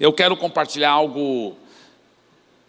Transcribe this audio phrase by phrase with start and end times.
[0.00, 1.54] Eu quero compartilhar algo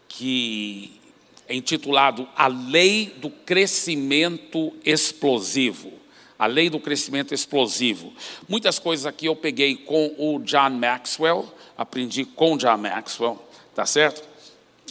[0.09, 0.99] que
[1.47, 5.93] é intitulado A Lei do Crescimento Explosivo.
[6.37, 8.11] A Lei do Crescimento Explosivo.
[8.49, 13.41] Muitas coisas aqui eu peguei com o John Maxwell, aprendi com o John Maxwell,
[13.73, 14.27] tá certo?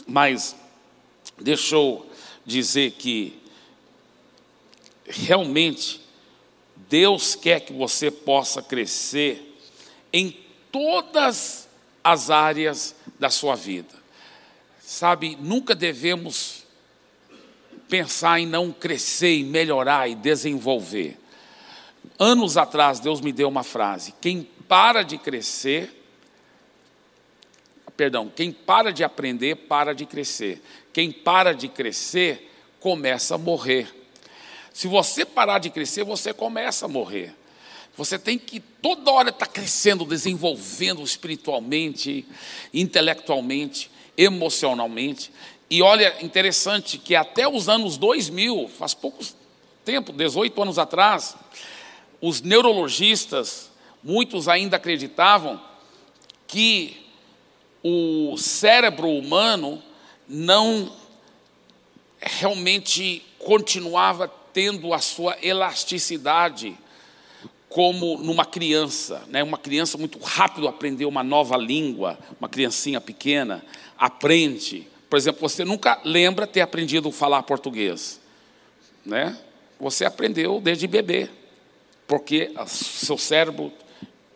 [0.07, 0.55] Mas
[1.39, 2.03] deixa eu
[2.43, 3.39] dizer que
[5.05, 6.01] realmente
[6.89, 9.55] Deus quer que você possa crescer
[10.11, 10.35] em
[10.71, 11.70] todas as
[12.29, 13.93] áreas da sua vida.
[14.79, 16.63] Sabe, nunca devemos
[17.87, 21.17] pensar em não crescer, e melhorar e desenvolver.
[22.17, 26.03] Anos atrás, Deus me deu uma frase: quem para de crescer,
[27.95, 30.61] perdão, quem para de aprender, para de crescer.
[30.93, 33.93] Quem para de crescer, começa a morrer.
[34.73, 37.35] Se você parar de crescer, você começa a morrer.
[37.97, 42.25] Você tem que toda hora estar tá crescendo, desenvolvendo espiritualmente,
[42.73, 45.31] intelectualmente emocionalmente.
[45.69, 49.23] E olha, interessante que até os anos 2000, faz pouco
[49.83, 51.35] tempo, 18 anos atrás,
[52.21, 53.71] os neurologistas,
[54.03, 55.61] muitos ainda acreditavam
[56.47, 56.97] que
[57.83, 59.81] o cérebro humano
[60.27, 60.91] não
[62.19, 66.77] realmente continuava tendo a sua elasticidade
[67.71, 69.41] como numa criança, né?
[69.41, 73.63] Uma criança muito rápido aprendeu uma nova língua, uma criancinha pequena
[73.97, 74.87] aprende.
[75.09, 78.19] Por exemplo, você nunca lembra ter aprendido falar português,
[79.05, 79.37] né?
[79.79, 81.29] Você aprendeu desde bebê,
[82.05, 83.71] porque seu cérebro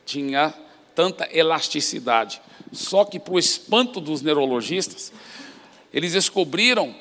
[0.05, 0.53] tinha
[0.95, 2.42] tanta elasticidade.
[2.72, 5.11] Só que, para o espanto dos neurologistas,
[5.94, 6.95] eles descobriram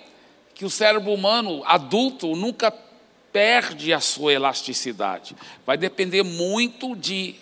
[0.53, 2.73] que o cérebro humano adulto nunca
[3.35, 5.35] perde a sua elasticidade.
[5.67, 7.35] Vai depender muito de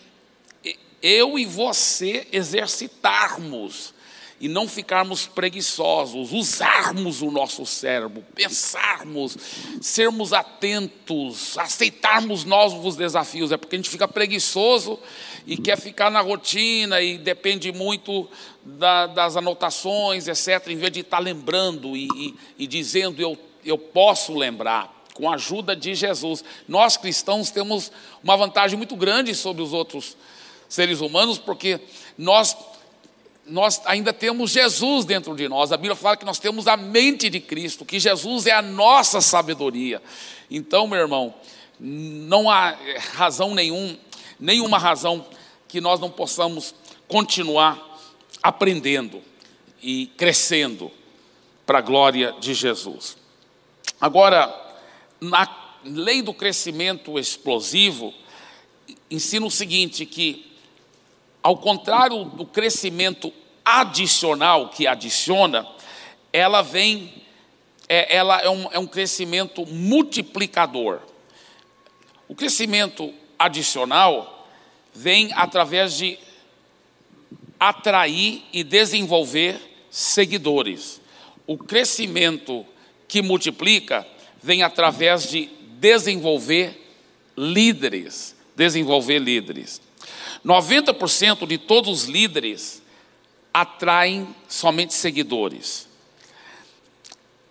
[1.03, 3.93] eu e você exercitarmos
[4.41, 9.37] e não ficarmos preguiçosos, usarmos o nosso cérebro, pensarmos,
[9.83, 13.53] sermos atentos, aceitarmos novos desafios.
[13.53, 14.99] É porque a gente fica preguiçoso
[15.47, 18.27] e quer ficar na rotina e depende muito
[18.65, 23.77] da, das anotações, etc., em vez de estar lembrando e, e, e dizendo eu, eu
[23.77, 25.02] posso lembrar.
[25.23, 26.43] Com a ajuda de Jesus.
[26.67, 27.93] Nós cristãos temos
[28.25, 30.17] uma vantagem muito grande sobre os outros
[30.69, 31.79] seres humanos, porque
[32.19, 32.57] nós
[33.47, 35.71] nós ainda temos Jesus dentro de nós.
[35.71, 39.21] A Bíblia fala que nós temos a mente de Cristo, que Jesus é a nossa
[39.21, 40.03] sabedoria.
[40.51, 41.33] Então, meu irmão,
[41.79, 42.77] não há
[43.13, 43.97] razão nenhum,
[44.41, 45.25] nenhuma razão
[45.69, 46.75] que nós não possamos
[47.07, 47.81] continuar
[48.43, 49.23] aprendendo
[49.81, 50.91] e crescendo
[51.65, 53.17] para a glória de Jesus.
[54.01, 54.72] Agora,
[55.23, 55.49] na
[55.85, 58.13] lei do crescimento explosivo,
[59.09, 60.53] ensina o seguinte: que
[61.41, 63.33] ao contrário do crescimento
[63.65, 65.67] adicional que adiciona,
[66.33, 67.13] ela vem,
[67.89, 71.01] é, ela é um, é um crescimento multiplicador.
[72.29, 74.49] O crescimento adicional
[74.93, 76.19] vem através de
[77.61, 81.01] atrair e desenvolver seguidores.
[81.47, 82.67] O crescimento
[83.07, 84.07] que multiplica
[84.43, 85.49] vem através de
[85.79, 86.79] desenvolver
[87.37, 89.81] líderes, desenvolver líderes.
[90.45, 92.83] 90% de todos os líderes
[93.55, 95.89] atraem somente seguidores.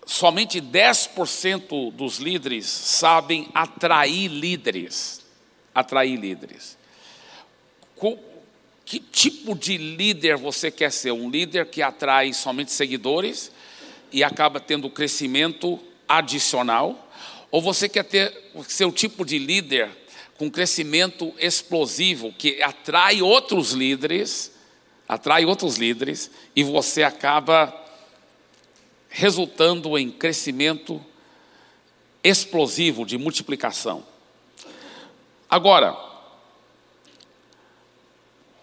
[0.05, 5.21] Somente 10% dos líderes sabem atrair líderes.
[5.73, 6.77] Atrair líderes.
[8.83, 11.11] Que tipo de líder você quer ser?
[11.11, 13.51] Um líder que atrai somente seguidores
[14.11, 15.79] e acaba tendo crescimento
[16.17, 17.09] adicional?
[17.49, 19.89] Ou você quer ter seu tipo de líder
[20.37, 24.51] com crescimento explosivo que atrai outros líderes,
[25.07, 27.73] atrai outros líderes e você acaba
[29.09, 31.03] resultando em crescimento
[32.23, 34.05] explosivo de multiplicação.
[35.49, 35.97] Agora,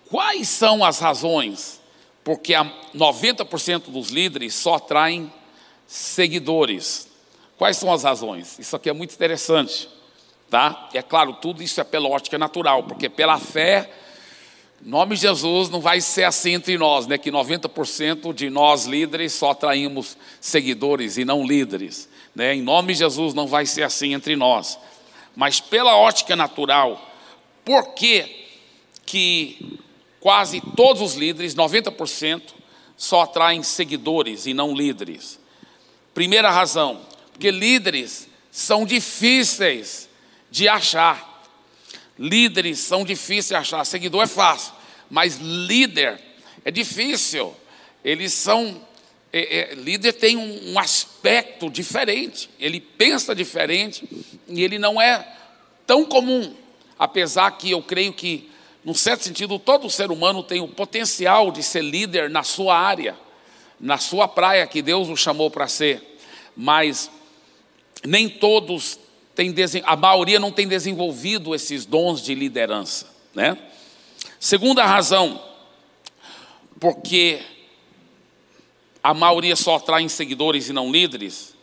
[0.08, 1.80] quais são as razões
[2.24, 5.32] porque 90% dos líderes só atraem
[5.86, 7.07] seguidores?
[7.58, 8.56] Quais são as razões?
[8.58, 9.88] Isso aqui é muito interessante.
[10.48, 10.88] Tá?
[10.94, 13.90] É claro, tudo isso é pela ótica natural, porque pela fé,
[14.80, 17.18] nome de Jesus, não vai ser assim entre nós, né?
[17.18, 22.08] Que 90% de nós líderes só atraímos seguidores e não líderes.
[22.34, 22.54] Né?
[22.54, 24.78] Em nome de Jesus não vai ser assim entre nós.
[25.34, 27.04] Mas pela ótica natural,
[27.64, 28.46] por que,
[29.04, 29.78] que
[30.20, 32.42] quase todos os líderes, 90%,
[32.96, 35.38] só atraem seguidores e não líderes?
[36.14, 37.00] Primeira razão,
[37.38, 40.08] porque líderes são difíceis
[40.50, 41.40] de achar.
[42.18, 44.74] Líderes são difíceis de achar, seguidor é fácil,
[45.08, 46.20] mas líder
[46.64, 47.54] É difícil.
[48.04, 48.84] Eles são.
[49.32, 54.08] É, é, líder tem um, um aspecto diferente, ele pensa diferente
[54.48, 55.24] e ele não é
[55.86, 56.56] tão comum.
[56.98, 58.50] Apesar que eu creio que,
[58.84, 63.16] num certo sentido, todo ser humano tem o potencial de ser líder na sua área,
[63.78, 66.18] na sua praia que Deus o chamou para ser,
[66.56, 67.10] mas
[68.04, 68.98] nem todos
[69.34, 69.54] têm,
[69.84, 73.56] a maioria não tem desenvolvido esses dons de liderança, né?
[74.40, 75.42] Segunda razão,
[76.80, 77.40] porque
[79.02, 81.54] a maioria só atrai seguidores e não líderes,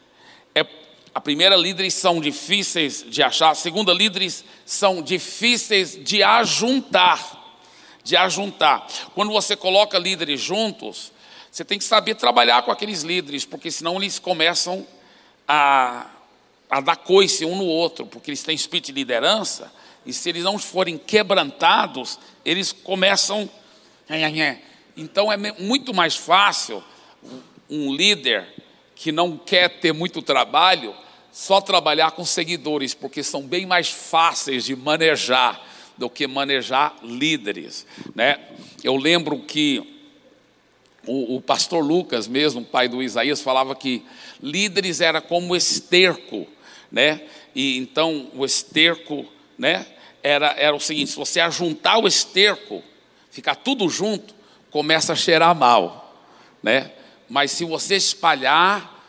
[0.53, 0.65] é
[1.13, 3.51] a primeira, líderes são difíceis de achar.
[3.51, 7.43] A segunda, líderes são difíceis de ajuntar.
[8.03, 8.85] De ajuntar.
[9.13, 11.13] Quando você coloca líderes juntos,
[11.49, 14.85] você tem que saber trabalhar com aqueles líderes, porque senão eles começam
[15.47, 16.05] a,
[16.69, 19.71] a dar coice um no outro, porque eles têm espírito de liderança,
[20.05, 23.49] e se eles não forem quebrantados, eles começam.
[24.95, 26.83] Então é muito mais fácil
[27.69, 28.47] um líder
[28.95, 30.95] que não quer ter muito trabalho,
[31.31, 35.61] só trabalhar com seguidores, porque são bem mais fáceis de manejar
[35.97, 37.85] do que manejar líderes.
[38.13, 38.39] Né?
[38.83, 39.95] Eu lembro que
[41.05, 44.03] o, o pastor Lucas, mesmo, pai do Isaías, falava que
[44.41, 46.47] líderes era como esterco,
[46.95, 47.19] né?
[47.53, 49.25] E então o esterco,
[49.57, 49.85] né?
[50.23, 52.81] Era, era o seguinte: se você ajuntar o esterco,
[53.29, 54.33] ficar tudo junto,
[54.71, 56.23] começa a cheirar mal,
[56.63, 56.91] né?
[57.29, 59.03] Mas se você espalhar,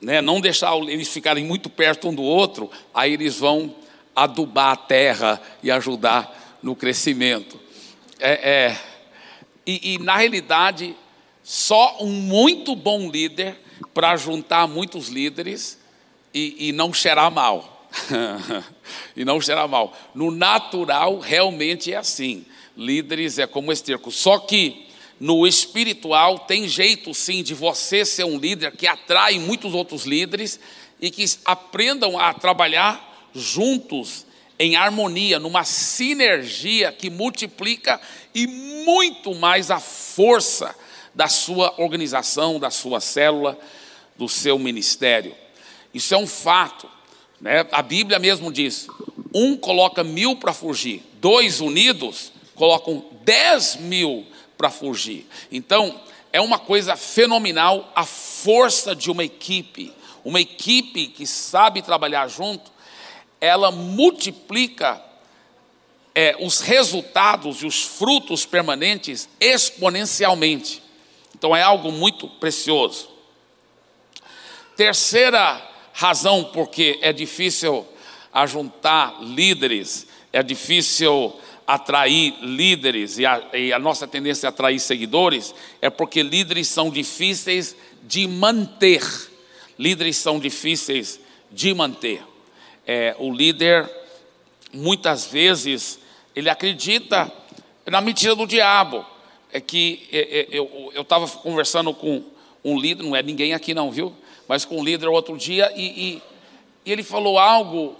[0.00, 3.76] né, não deixar eles ficarem muito perto um do outro, aí eles vão
[4.16, 7.60] adubar a terra e ajudar no crescimento.
[8.18, 8.80] É, é
[9.66, 10.96] e, e, na realidade,
[11.42, 13.60] só um muito bom líder
[13.92, 15.78] para juntar muitos líderes
[16.38, 17.88] e, e não cheirar mal.
[19.16, 19.96] e não cheirar mal.
[20.14, 22.44] No natural, realmente é assim.
[22.76, 24.10] Líderes é como esterco.
[24.12, 24.86] Só que
[25.20, 30.60] no espiritual, tem jeito sim de você ser um líder que atrai muitos outros líderes
[31.00, 34.24] e que aprendam a trabalhar juntos
[34.60, 38.00] em harmonia, numa sinergia que multiplica
[38.34, 40.74] e muito mais a força
[41.14, 43.58] da sua organização, da sua célula,
[44.16, 45.34] do seu ministério.
[45.98, 46.88] Isso é um fato.
[47.40, 47.66] Né?
[47.72, 48.86] A Bíblia mesmo diz:
[49.34, 54.24] um coloca mil para fugir, dois unidos colocam dez mil
[54.56, 55.26] para fugir.
[55.50, 56.00] Então,
[56.32, 59.92] é uma coisa fenomenal a força de uma equipe.
[60.24, 62.70] Uma equipe que sabe trabalhar junto,
[63.40, 65.02] ela multiplica
[66.14, 70.80] é, os resultados e os frutos permanentes exponencialmente.
[71.34, 73.08] Então, é algo muito precioso.
[74.76, 75.67] Terceira
[75.98, 77.84] razão porque é difícil
[78.32, 81.34] ajuntar líderes, é difícil
[81.66, 85.52] atrair líderes e a, e a, nossa tendência a atrair seguidores
[85.82, 87.74] é porque líderes são difíceis
[88.04, 89.02] de manter.
[89.76, 91.18] Líderes são difíceis
[91.50, 92.22] de manter.
[92.86, 93.90] É, o líder,
[94.72, 95.98] muitas vezes,
[96.34, 97.30] ele acredita
[97.84, 99.04] na mentira do diabo.
[99.52, 102.22] É que é, é, eu estava conversando com
[102.62, 104.14] um líder, não é ninguém aqui não, viu?
[104.48, 106.22] Mas com um líder outro dia e, e,
[106.86, 107.94] e ele falou algo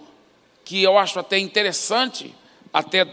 [0.65, 2.35] que eu acho até interessante,
[2.73, 3.06] até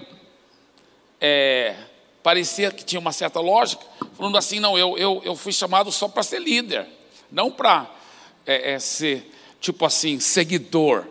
[1.21, 1.75] é,
[2.23, 3.85] parecia que tinha uma certa lógica,
[4.17, 6.87] falando assim: não, eu, eu, eu fui chamado só para ser líder,
[7.31, 7.89] não para
[8.45, 11.05] é, é, ser, tipo assim, seguidor.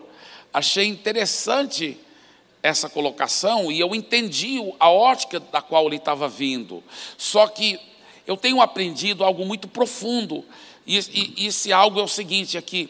[0.53, 1.97] Achei interessante
[2.63, 6.83] essa colocação e eu entendi a ótica da qual ele estava vindo.
[7.17, 7.79] Só que
[8.25, 10.43] eu tenho aprendido algo muito profundo,
[10.85, 10.97] e,
[11.37, 12.89] e, esse algo é o seguinte: aqui,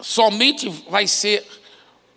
[0.00, 1.46] somente vai ser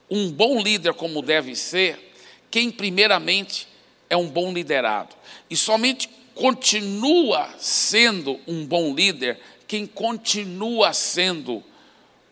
[0.10, 2.14] um bom líder como deve ser,
[2.50, 3.68] quem primeiramente
[4.10, 5.16] é um bom liderado.
[5.50, 11.64] E somente continua sendo um bom líder quem continua sendo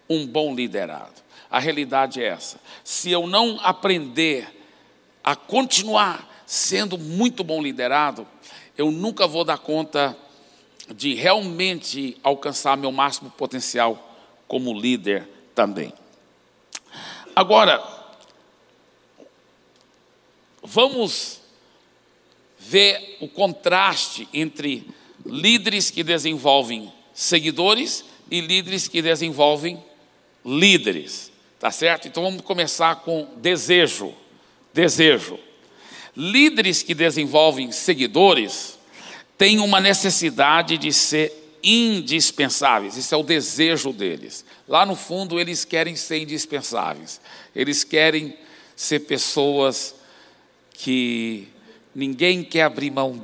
[0.09, 1.21] um bom liderado.
[1.49, 2.59] A realidade é essa.
[2.83, 4.47] Se eu não aprender
[5.23, 8.27] a continuar sendo muito bom liderado,
[8.77, 10.17] eu nunca vou dar conta
[10.89, 14.15] de realmente alcançar meu máximo potencial
[14.47, 15.93] como líder também.
[17.35, 17.81] Agora,
[20.61, 21.41] vamos
[22.65, 24.87] vê o contraste entre
[25.25, 29.83] líderes que desenvolvem seguidores e líderes que desenvolvem
[30.45, 31.31] líderes.
[31.59, 32.07] Tá certo?
[32.07, 34.13] Então vamos começar com desejo.
[34.73, 35.39] Desejo.
[36.15, 38.72] Líderes que desenvolvem seguidores
[39.43, 42.95] têm uma necessidade de ser indispensáveis.
[42.95, 44.45] Isso é o desejo deles.
[44.65, 47.19] Lá no fundo, eles querem ser indispensáveis.
[47.53, 48.37] Eles querem
[48.73, 49.95] ser pessoas
[50.71, 51.49] que
[51.93, 53.19] ninguém quer abrir mão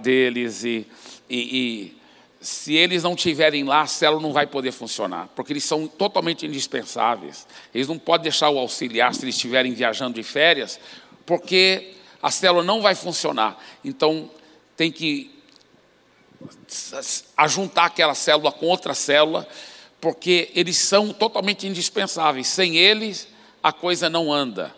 [0.00, 0.86] deles e,
[1.28, 1.96] e, e
[2.40, 6.46] se eles não estiverem lá, a célula não vai poder funcionar, porque eles são totalmente
[6.46, 7.46] indispensáveis.
[7.74, 10.80] Eles não podem deixar o auxiliar se eles estiverem viajando de férias,
[11.26, 13.62] porque a célula não vai funcionar.
[13.84, 14.30] Então,
[14.74, 15.36] tem que
[17.36, 19.46] ajuntar aquela célula com outra célula,
[20.00, 22.46] porque eles são totalmente indispensáveis.
[22.46, 23.28] Sem eles,
[23.62, 24.74] a coisa não anda.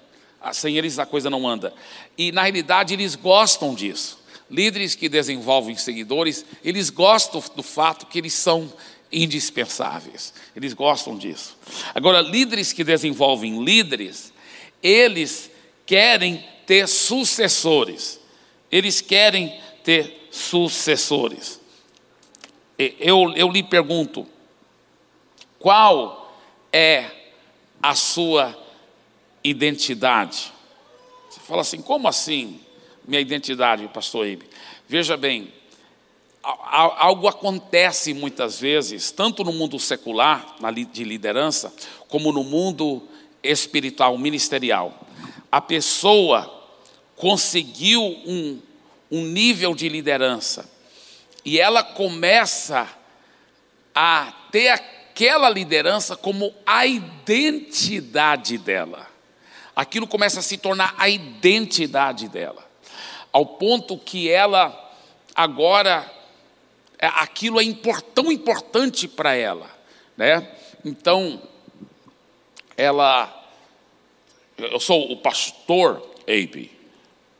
[0.52, 1.74] Sem eles, a coisa não anda.
[2.16, 4.18] E, na realidade, eles gostam disso.
[4.50, 8.72] Líderes que desenvolvem seguidores, eles gostam do fato que eles são
[9.12, 10.32] indispensáveis.
[10.56, 11.56] Eles gostam disso.
[11.94, 14.32] Agora, líderes que desenvolvem líderes,
[14.82, 15.50] eles
[15.84, 18.18] querem ter sucessores.
[18.70, 21.60] Eles querem ter sucessores.
[22.78, 24.26] Eu, eu lhe pergunto,
[25.58, 26.34] qual
[26.72, 27.10] é
[27.82, 28.56] a sua
[29.44, 30.52] identidade?
[31.28, 32.60] Você fala assim, como assim?
[33.10, 34.46] minha identidade, pastor Ibe.
[34.88, 35.52] Veja bem,
[36.42, 40.56] algo acontece muitas vezes, tanto no mundo secular,
[40.92, 41.74] de liderança,
[42.08, 43.02] como no mundo
[43.42, 44.94] espiritual, ministerial.
[45.50, 46.68] A pessoa
[47.16, 48.60] conseguiu um,
[49.10, 50.68] um nível de liderança
[51.44, 52.88] e ela começa
[53.94, 59.08] a ter aquela liderança como a identidade dela.
[59.74, 62.70] Aquilo começa a se tornar a identidade dela
[63.32, 64.76] ao ponto que ela
[65.34, 66.10] agora
[66.98, 67.64] é, aquilo é
[68.14, 69.70] tão importante para ela,
[70.16, 70.48] né?
[70.84, 71.40] Então
[72.76, 73.36] ela
[74.58, 76.70] eu sou o pastor Abe,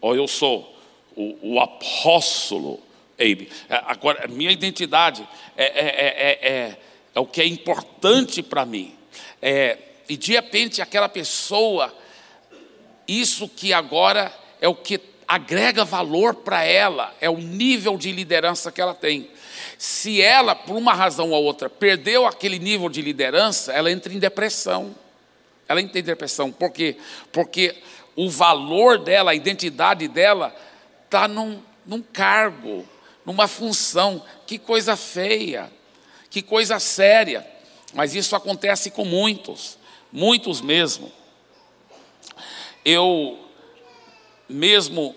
[0.01, 0.80] ou eu sou
[1.21, 2.81] o, o apóstolo
[3.21, 3.51] Abe.
[3.69, 6.77] É, agora, minha identidade é, é, é, é,
[7.15, 8.95] é o que é importante para mim.
[10.09, 11.95] e de repente, aquela pessoa,
[13.07, 14.99] isso que agora é o que
[15.29, 19.31] agrega valor para ela, é o nível de liderança que ela tem.
[19.77, 24.19] Se ela, por uma razão ou outra, perdeu aquele nível de liderança, ela entra em
[24.19, 24.95] depressão.
[25.69, 26.51] Ela entra em depressão.
[26.51, 26.97] Por quê?
[27.31, 27.77] Porque
[28.17, 30.55] o valor dela, a identidade dela,
[31.11, 32.89] está num, num cargo,
[33.27, 34.25] numa função.
[34.47, 35.71] Que coisa feia,
[36.31, 37.45] que coisa séria.
[37.93, 39.77] Mas isso acontece com muitos,
[40.13, 41.11] muitos mesmo.
[42.85, 43.45] Eu
[44.49, 45.17] mesmo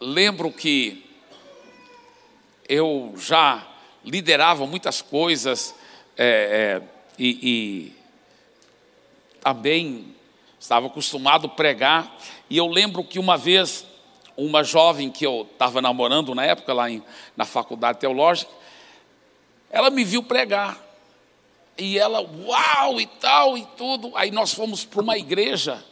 [0.00, 1.04] lembro que
[2.68, 3.66] eu já
[4.04, 5.74] liderava muitas coisas
[6.16, 6.82] é, é,
[7.18, 7.96] e, e
[9.40, 10.14] também
[10.60, 12.16] estava acostumado a pregar.
[12.48, 13.84] E eu lembro que uma vez,
[14.36, 17.02] uma jovem que eu estava namorando na época, lá em,
[17.36, 18.50] na faculdade teológica,
[19.70, 20.84] ela me viu pregar.
[21.78, 24.12] E ela, uau, e tal, e tudo.
[24.14, 25.84] Aí nós fomos para uma igreja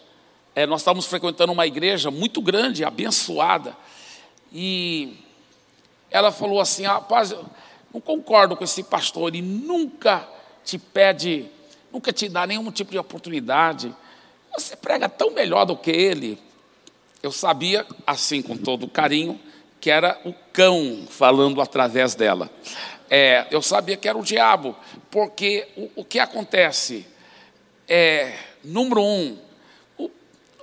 [0.55, 3.77] é, nós estávamos frequentando uma igreja muito grande, abençoada,
[4.53, 5.17] e
[6.11, 7.45] ela falou assim: rapaz, eu
[7.93, 10.29] não concordo com esse pastor, ele nunca
[10.65, 11.47] te pede,
[11.93, 13.93] nunca te dá nenhum tipo de oportunidade,
[14.57, 16.39] você prega tão melhor do que ele.
[17.25, 19.41] Eu sabia, assim, com todo carinho,
[19.81, 22.51] que era o cão falando através dela.
[23.09, 24.77] É, eu sabia que era o diabo,
[25.11, 27.07] porque o, o que acontece?
[27.89, 29.39] É, número um,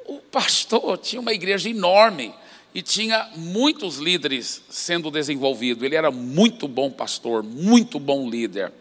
[0.05, 2.31] o pastor tinha uma igreja enorme
[2.75, 5.83] e tinha muitos líderes sendo desenvolvido.
[5.83, 8.71] Ele era muito bom pastor, muito bom líder.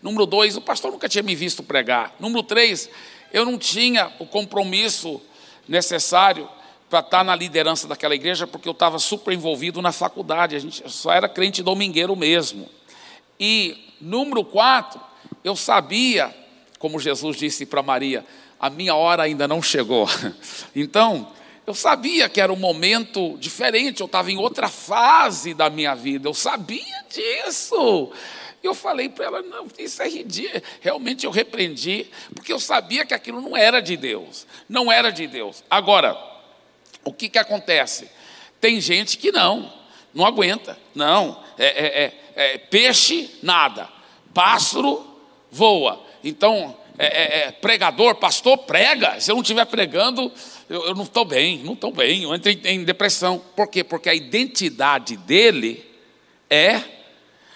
[0.00, 2.14] Número dois, o pastor nunca tinha me visto pregar.
[2.20, 2.88] Número três,
[3.32, 5.20] eu não tinha o compromisso
[5.68, 6.48] necessário
[6.88, 10.82] para estar na liderança daquela igreja, porque eu estava super envolvido na faculdade, a gente
[10.90, 12.68] só era crente domingueiro mesmo.
[13.38, 15.00] E número quatro,
[15.42, 16.34] eu sabia,
[16.78, 18.24] como Jesus disse para Maria,
[18.60, 20.08] a minha hora ainda não chegou.
[20.76, 21.28] Então,
[21.66, 26.28] eu sabia que era um momento diferente, eu estava em outra fase da minha vida,
[26.28, 28.10] eu sabia disso.
[28.62, 30.62] Eu falei para ela, não, isso é ridículo.
[30.80, 34.46] Realmente eu repreendi, porque eu sabia que aquilo não era de Deus.
[34.68, 35.62] Não era de Deus.
[35.70, 36.33] Agora,
[37.04, 38.10] o que, que acontece?
[38.60, 39.72] Tem gente que não,
[40.12, 40.78] não aguenta.
[40.94, 43.88] Não, é, é, é, é peixe, nada.
[44.32, 45.04] Pássaro,
[45.50, 46.04] voa.
[46.22, 49.20] Então, é, é, é, pregador, pastor, prega.
[49.20, 50.32] Se eu não estiver pregando,
[50.68, 53.42] eu, eu não estou bem, não estou bem, eu entro em, em depressão.
[53.54, 53.82] Por quê?
[53.82, 55.84] Porque a identidade dele
[56.48, 56.80] é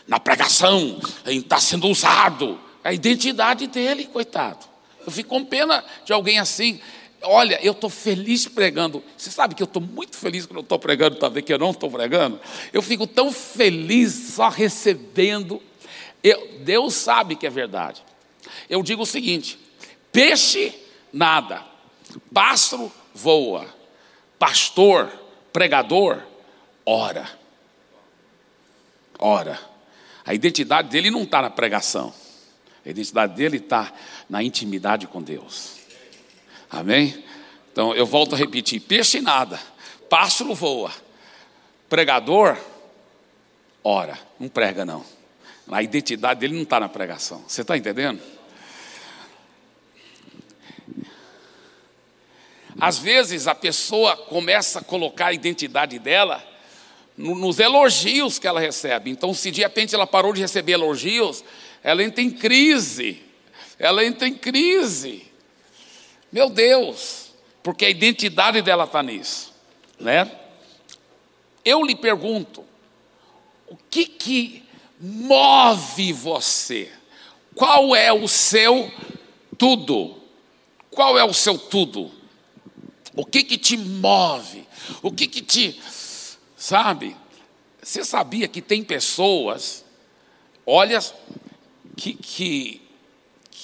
[0.07, 2.59] na pregação, em estar tá sendo usado.
[2.83, 4.67] A identidade dele, coitado.
[5.07, 6.81] Eu fico com pena de alguém assim.
[7.23, 9.03] Olha, eu estou feliz pregando.
[9.17, 11.71] Você sabe que eu estou muito feliz quando eu estou pregando, talvez que eu não
[11.71, 12.41] estou pregando.
[12.73, 15.61] Eu fico tão feliz só recebendo.
[16.23, 18.03] Eu, Deus sabe que é verdade.
[18.71, 19.59] Eu digo o seguinte:
[20.13, 20.73] peixe
[21.13, 21.65] nada,
[22.33, 23.67] pássaro voa,
[24.39, 25.11] pastor,
[25.53, 26.23] pregador
[26.89, 27.29] ora.
[29.19, 29.61] Ora.
[30.25, 32.15] A identidade dele não está na pregação.
[32.85, 33.93] A identidade dele está
[34.29, 35.78] na intimidade com Deus.
[36.71, 37.25] Amém?
[37.73, 39.61] Então eu volto a repetir: peixe nada,
[40.09, 40.93] pássaro voa,
[41.89, 42.57] pregador,
[43.83, 45.05] ora, não prega não.
[45.71, 47.45] A identidade dele não está na pregação.
[47.47, 48.21] Você está entendendo?
[52.81, 56.43] Às vezes a pessoa começa a colocar a identidade dela
[57.17, 59.11] nos elogios que ela recebe.
[59.11, 61.45] Então, se de repente ela parou de receber elogios,
[61.83, 63.21] ela entra em crise.
[63.79, 65.28] Ela entra em crise.
[66.31, 67.33] Meu Deus,
[67.63, 69.53] porque a identidade dela está nisso,
[69.99, 70.31] né?
[71.65, 72.65] Eu lhe pergunto,
[73.67, 74.65] o que que
[75.01, 76.91] move você?
[77.55, 78.91] Qual é o seu
[79.57, 80.17] tudo?
[80.91, 82.11] Qual é o seu tudo?
[83.15, 84.67] O que que te move?
[85.03, 85.81] O que que te,
[86.57, 87.17] sabe?
[87.83, 89.85] Você sabia que tem pessoas,
[90.65, 91.01] olha,
[91.97, 92.83] que, que,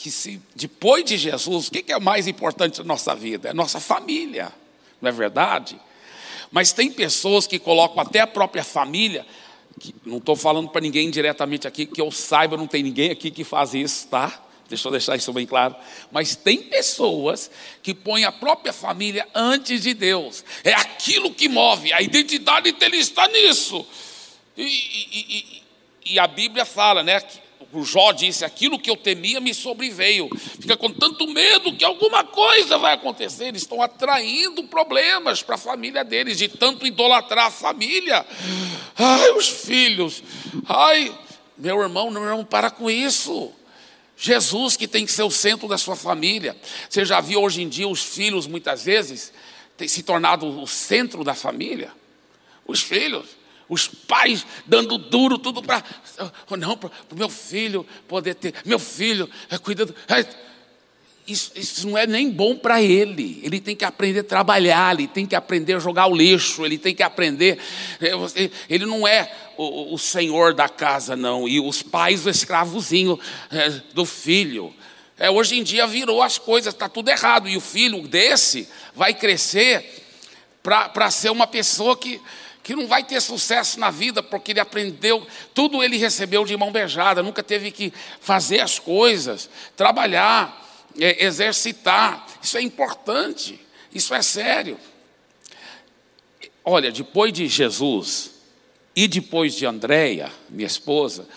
[0.04, 3.48] que se, depois de Jesus, o que, que é mais importante na nossa vida?
[3.48, 4.52] É nossa família,
[5.00, 5.80] não é verdade?
[6.52, 9.24] Mas tem pessoas que colocam até a própria família,
[9.80, 13.30] que, não estou falando para ninguém diretamente aqui, que eu saiba, não tem ninguém aqui
[13.30, 14.42] que faz isso, tá?
[14.68, 15.74] Deixa eu deixar isso bem claro.
[16.12, 17.50] Mas tem pessoas
[17.82, 20.44] que põem a própria família antes de Deus.
[20.62, 23.86] É aquilo que move, a identidade dele está nisso.
[24.54, 25.62] E, e, e,
[26.12, 27.22] e a Bíblia fala, né?
[27.74, 30.28] O Jó disse: aquilo que eu temia me sobreveio.
[30.60, 33.46] Fica com tanto medo que alguma coisa vai acontecer.
[33.46, 38.24] Eles estão atraindo problemas para a família deles, de tanto idolatrar a família.
[38.96, 40.22] Ai, os filhos.
[40.68, 41.12] Ai,
[41.56, 43.52] meu irmão, meu irmão, para com isso.
[44.16, 46.56] Jesus que tem que ser o centro da sua família.
[46.88, 49.32] Você já viu hoje em dia os filhos, muitas vezes,
[49.86, 51.90] se tornado o centro da família?
[52.66, 53.26] Os filhos,
[53.68, 55.82] os pais dando duro tudo para.
[56.50, 58.54] Oh, não, para o meu filho poder ter.
[58.64, 59.94] Meu filho, é, cuidando.
[60.08, 60.24] É,
[61.26, 63.40] isso, isso, não é nem bom para ele.
[63.42, 66.76] Ele tem que aprender a trabalhar, ele tem que aprender a jogar o lixo, ele
[66.76, 67.58] tem que aprender.
[68.00, 71.48] É, ele não é o, o senhor da casa, não.
[71.48, 73.18] E os pais, o escravozinho
[73.50, 74.74] é, do filho.
[75.16, 77.48] É, hoje em dia virou as coisas, está tudo errado.
[77.48, 80.02] E o filho desse vai crescer
[80.62, 82.20] para ser uma pessoa que,
[82.64, 86.72] que não vai ter sucesso na vida, porque ele aprendeu, tudo ele recebeu de mão
[86.72, 90.64] beijada, nunca teve que fazer as coisas, trabalhar
[90.98, 92.26] é, exercitar.
[92.42, 93.60] Isso é importante,
[93.94, 94.78] isso é sério.
[96.64, 98.30] Olha, depois de Jesus
[98.96, 101.28] e depois de Andréia, minha esposa,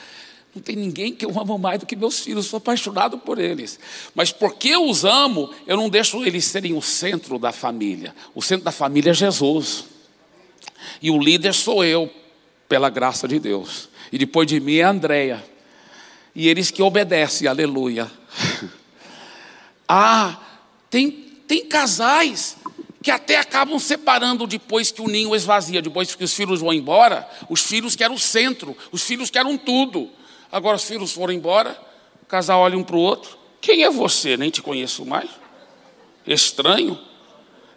[0.56, 3.78] não tem ninguém que eu amo mais do que meus filhos, sou apaixonado por eles.
[4.16, 8.16] Mas porque eu os amo, eu não deixo eles serem o centro da família.
[8.34, 9.97] O centro da família é Jesus.
[11.02, 12.12] E o líder sou eu,
[12.68, 13.90] pela graça de Deus.
[14.12, 15.44] E depois de mim é a Andréia.
[16.36, 18.10] E eles que obedecem, aleluia.
[19.90, 20.38] Ah,
[20.90, 21.10] tem,
[21.48, 22.58] tem casais
[23.02, 27.26] que até acabam separando depois que o ninho esvazia, depois que os filhos vão embora,
[27.50, 30.12] os filhos que eram o centro, os filhos que eram tudo.
[30.52, 31.80] Agora os filhos foram embora,
[32.22, 33.38] o casal olha um para o outro.
[33.62, 34.36] Quem é você?
[34.36, 35.30] Nem te conheço mais.
[36.26, 37.00] Estranho.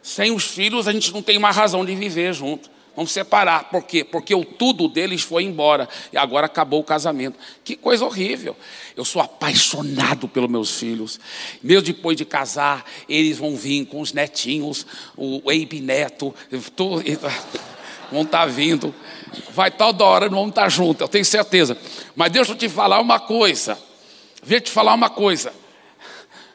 [0.02, 2.68] Sem os filhos a gente não tem uma razão de viver junto.
[2.96, 3.70] Vamos separar.
[3.70, 4.04] Por quê?
[4.04, 5.88] Porque o tudo deles foi embora.
[6.12, 7.38] E agora acabou o casamento.
[7.64, 8.56] Que coisa horrível.
[8.96, 11.20] Eu sou apaixonado pelos meus filhos.
[11.62, 16.34] Mesmo depois de casar, eles vão vir com os netinhos, o Abe Neto,
[16.76, 16.96] tô,
[18.10, 18.94] vão estar tá vindo.
[19.52, 21.78] Vai toda hora, não vão estar tá juntos, eu tenho certeza.
[22.16, 23.78] Mas deixa eu te falar uma coisa.
[24.42, 25.52] Vou te falar uma coisa.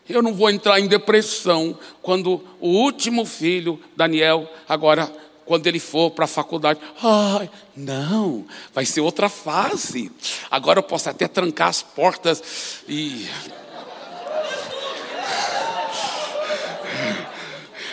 [0.08, 5.12] Eu não vou entrar em depressão quando o último filho, Daniel, agora
[5.46, 6.80] quando ele for para a faculdade.
[7.02, 10.12] Ai, não, vai ser outra fase.
[10.50, 13.28] Agora eu posso até trancar as portas e.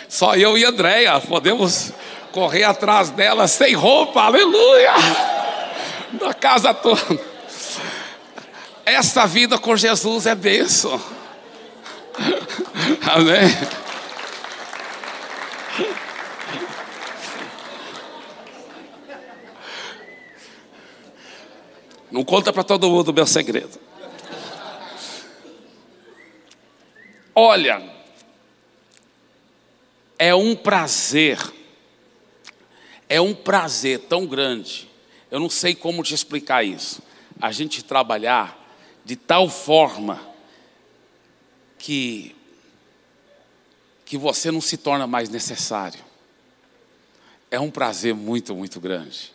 [0.09, 1.91] Só eu e Andréia podemos
[2.31, 4.93] correr atrás dela sem roupa, aleluia!
[6.19, 7.19] Na casa toda.
[8.85, 10.99] Essa vida com Jesus é bênção.
[13.13, 13.82] Amém.
[22.13, 23.79] Não conta para todo mundo o meu segredo.
[27.33, 27.81] Olha,
[30.19, 31.39] é um prazer,
[33.09, 34.87] é um prazer tão grande,
[35.31, 37.01] eu não sei como te explicar isso,
[37.41, 38.63] a gente trabalhar
[39.03, 40.21] de tal forma
[41.79, 42.35] que,
[44.05, 46.05] que você não se torna mais necessário.
[47.49, 49.33] É um prazer muito, muito grande.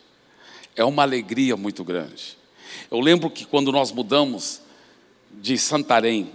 [0.77, 2.38] é uma alegria muito grande.
[2.89, 4.61] Eu lembro que quando nós mudamos
[5.31, 6.31] de Santarém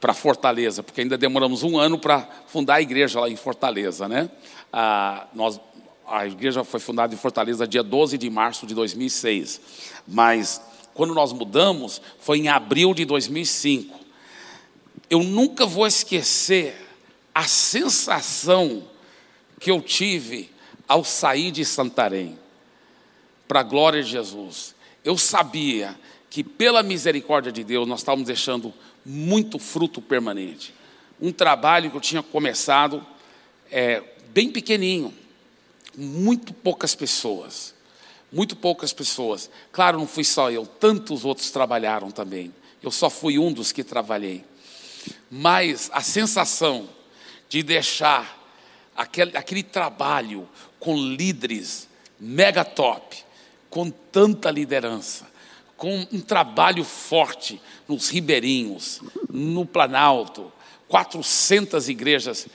[0.00, 4.30] para Fortaleza, porque ainda demoramos um ano para fundar a igreja lá em Fortaleza, né?
[4.72, 5.60] Ah, nós,
[6.06, 9.60] a igreja foi fundada em Fortaleza dia 12 de março de 2006,
[10.06, 10.60] mas
[10.94, 13.98] quando nós mudamos foi em abril de 2005.
[15.10, 16.76] Eu nunca vou esquecer
[17.34, 18.82] a sensação
[19.58, 20.50] que eu tive
[20.86, 22.38] ao sair de Santarém,
[23.46, 24.74] para a glória de Jesus.
[25.08, 28.74] Eu sabia que, pela misericórdia de Deus, nós estávamos deixando
[29.06, 30.74] muito fruto permanente.
[31.18, 33.02] Um trabalho que eu tinha começado
[33.70, 34.02] é,
[34.34, 35.14] bem pequenininho,
[35.96, 37.74] muito poucas pessoas.
[38.30, 39.50] Muito poucas pessoas.
[39.72, 42.54] Claro, não fui só eu, tantos outros trabalharam também.
[42.82, 44.44] Eu só fui um dos que trabalhei.
[45.30, 46.86] Mas a sensação
[47.48, 48.46] de deixar
[48.94, 50.46] aquele, aquele trabalho
[50.78, 51.88] com líderes
[52.20, 53.24] mega top,
[53.70, 55.26] com tanta liderança,
[55.76, 59.00] com um trabalho forte nos ribeirinhos,
[59.30, 60.52] no Planalto,
[60.88, 62.46] 400 igrejas,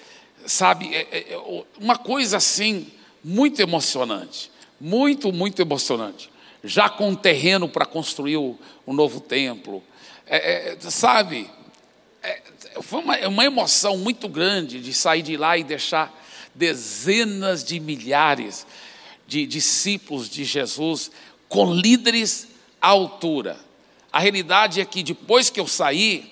[0.46, 2.88] sabe, é, é, é, uma coisa assim
[3.24, 6.30] muito emocionante, muito, muito emocionante.
[6.64, 9.84] Já com um terreno para construir o, o, novo templo,
[10.26, 11.50] é, é, sabe,
[12.22, 12.42] é,
[12.82, 16.14] foi uma, uma emoção muito grande de sair de lá e deixar
[16.56, 18.66] dezenas de milhares
[19.34, 21.10] de discípulos de Jesus
[21.50, 23.58] com líderes à altura.
[24.12, 26.32] A realidade é que depois que eu saí,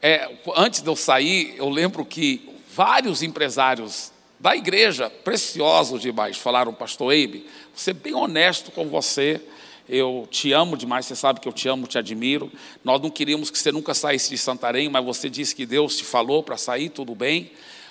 [0.00, 6.72] é, antes de eu sair, eu lembro que vários empresários da igreja, preciosos demais, falaram,
[6.72, 9.40] pastor Eibe, você é bem honesto com você,
[9.88, 12.50] eu te amo demais, você sabe que eu te amo, te admiro.
[12.84, 16.04] Nós não queríamos que você nunca saísse de Santarém, mas você disse que Deus te
[16.04, 17.50] falou para sair, tudo bem.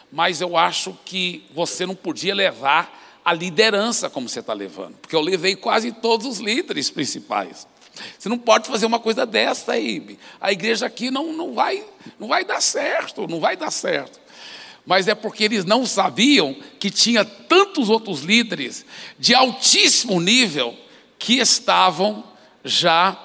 [0.10, 5.16] Mas eu acho que você não podia levar a liderança como você está levando, porque
[5.16, 7.68] eu levei quase todos os líderes principais.
[8.18, 10.18] Você não pode fazer uma coisa dessa aí.
[10.42, 11.84] A igreja aqui não, não, vai,
[12.20, 14.20] não vai dar certo, não vai dar certo.
[14.86, 18.86] Mas é porque eles não sabiam que tinha tantos outros líderes
[19.18, 20.78] de altíssimo nível
[21.18, 22.24] que estavam
[22.66, 23.18] já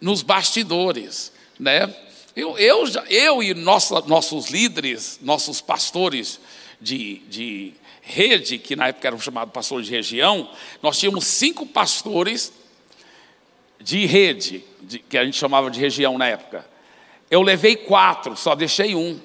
[0.00, 1.92] nos bastidores, né?
[2.36, 6.38] Eu, eu, eu e nossa, nossos líderes, nossos pastores
[6.80, 7.72] de, de
[8.06, 10.48] rede, que na época eram chamados pastores de região,
[10.80, 12.52] nós tínhamos cinco pastores
[13.80, 16.64] de rede, de, que a gente chamava de região na época.
[17.28, 19.20] Eu levei quatro, só deixei um,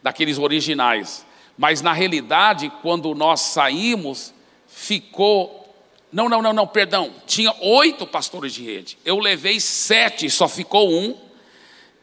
[0.00, 1.26] daqueles originais.
[1.58, 4.32] Mas na realidade, quando nós saímos,
[4.68, 5.64] ficou.
[6.12, 7.12] Não, não, não, não, perdão.
[7.26, 8.96] Tinha oito pastores de rede.
[9.04, 11.18] Eu levei sete, só ficou um.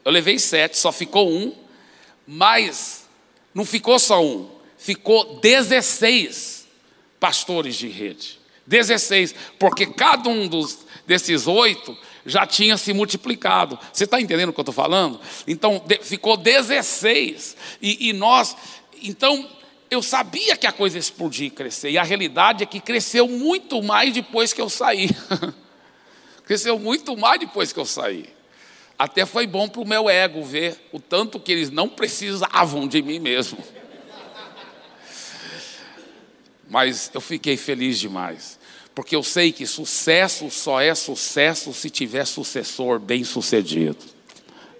[0.04, 1.54] Eu levei sete, só ficou um.
[2.26, 3.08] Mas
[3.54, 4.53] não ficou só um
[4.84, 6.68] ficou 16
[7.18, 8.38] pastores de rede.
[8.66, 13.78] 16, porque cada um dos, desses oito já tinha se multiplicado.
[13.90, 15.18] Você está entendendo o que eu estou falando?
[15.46, 17.56] Então, de, ficou 16.
[17.80, 18.54] E, e nós,
[19.02, 19.48] então,
[19.90, 21.90] eu sabia que a coisa ia explodir e crescer.
[21.90, 25.08] E a realidade é que cresceu muito mais depois que eu saí.
[26.44, 28.26] cresceu muito mais depois que eu saí.
[28.98, 33.00] Até foi bom para o meu ego ver o tanto que eles não precisavam de
[33.00, 33.58] mim mesmo.
[36.74, 38.58] Mas eu fiquei feliz demais,
[38.96, 43.98] porque eu sei que sucesso só é sucesso se tiver sucessor bem-sucedido.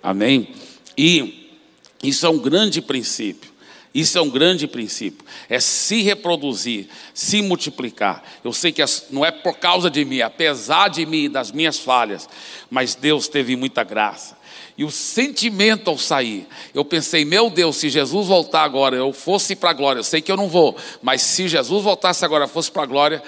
[0.02, 0.52] Amém?
[0.98, 1.56] E
[2.02, 3.52] isso é um grande princípio.
[3.94, 5.24] Isso é um grande princípio.
[5.48, 8.24] É se reproduzir, se multiplicar.
[8.42, 11.78] Eu sei que não é por causa de mim, apesar de mim e das minhas
[11.78, 12.28] falhas,
[12.68, 14.36] mas Deus teve muita graça.
[14.76, 19.54] E o sentimento ao sair, eu pensei, meu Deus, se Jesus voltar agora, eu fosse
[19.54, 22.72] para a glória, eu sei que eu não vou, mas se Jesus voltasse agora, fosse
[22.72, 23.22] para a glória,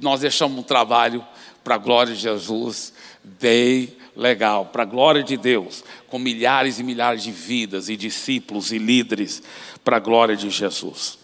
[0.00, 1.24] nós deixamos um trabalho
[1.62, 6.82] para a glória de Jesus, bem legal, para a glória de Deus, com milhares e
[6.82, 9.40] milhares de vidas e discípulos e líderes,
[9.84, 11.16] para a glória de Jesus.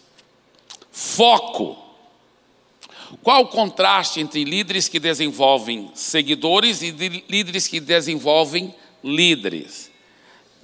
[0.93, 1.77] Foco.
[3.23, 6.91] Qual o contraste entre líderes que desenvolvem seguidores e
[7.29, 9.91] líderes que desenvolvem líderes.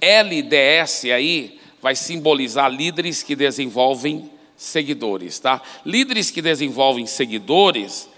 [0.01, 5.61] LDS aí vai simbolizar líderes que desenvolvem seguidores, tá?
[5.85, 8.09] Líderes que desenvolvem seguidores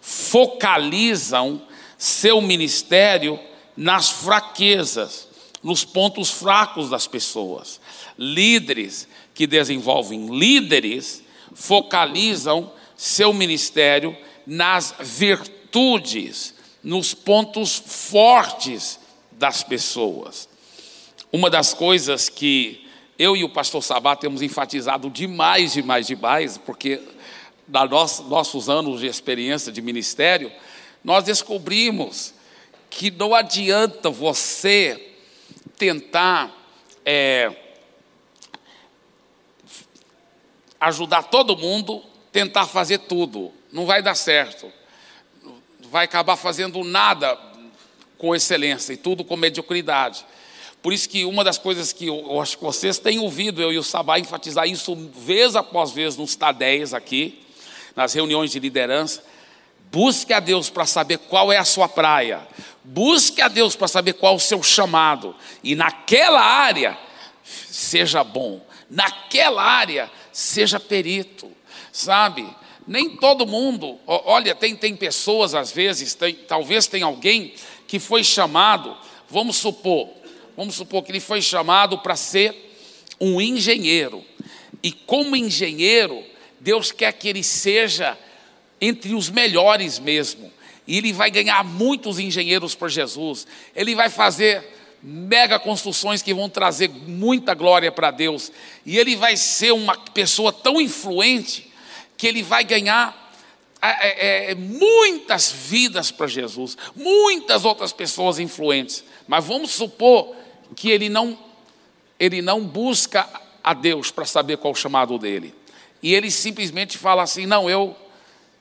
[0.00, 1.62] focalizam
[1.96, 3.38] seu ministério
[3.76, 5.28] nas fraquezas,
[5.62, 7.80] nos pontos fracos das pessoas.
[8.18, 11.22] Líderes que desenvolvem líderes
[11.54, 14.16] focalizam seu ministério
[14.46, 18.99] nas virtudes, nos pontos fortes
[19.40, 20.46] das pessoas.
[21.32, 22.86] Uma das coisas que
[23.18, 27.00] eu e o pastor Sabá temos enfatizado demais, demais, demais, porque
[27.66, 30.52] nos nossos anos de experiência de ministério,
[31.02, 32.34] nós descobrimos
[32.90, 35.14] que não adianta você
[35.78, 36.54] tentar
[37.02, 37.50] é,
[40.78, 43.50] ajudar todo mundo, tentar fazer tudo.
[43.72, 44.70] Não vai dar certo.
[45.90, 47.49] Vai acabar fazendo nada
[48.20, 50.24] com excelência e tudo com mediocridade.
[50.82, 53.78] Por isso que uma das coisas que eu, acho que vocês têm ouvido, eu e
[53.78, 57.42] o Sabá enfatizar isso vez após vez nos TADEs aqui,
[57.96, 59.22] nas reuniões de liderança,
[59.90, 62.46] busque a Deus para saber qual é a sua praia,
[62.84, 66.96] busque a Deus para saber qual é o seu chamado, e naquela área,
[67.42, 71.50] seja bom, naquela área, seja perito,
[71.92, 72.46] sabe?
[72.86, 77.54] Nem todo mundo, olha, tem, tem pessoas às vezes, tem, talvez tem alguém
[77.90, 78.96] que foi chamado,
[79.28, 80.08] vamos supor,
[80.56, 82.54] vamos supor que ele foi chamado para ser
[83.20, 84.24] um engenheiro.
[84.80, 86.22] E como engenheiro,
[86.60, 88.16] Deus quer que ele seja
[88.80, 90.52] entre os melhores mesmo.
[90.86, 93.44] E ele vai ganhar muitos engenheiros por Jesus.
[93.74, 94.64] Ele vai fazer
[95.02, 98.52] mega construções que vão trazer muita glória para Deus.
[98.86, 101.68] E ele vai ser uma pessoa tão influente
[102.16, 103.29] que ele vai ganhar
[103.82, 109.04] é, é, é muitas vidas para Jesus, muitas outras pessoas influentes.
[109.26, 110.34] Mas vamos supor
[110.76, 111.38] que ele não,
[112.18, 113.28] ele não busca
[113.62, 115.54] a Deus para saber qual é o chamado dele.
[116.02, 117.96] E ele simplesmente fala assim: não, eu,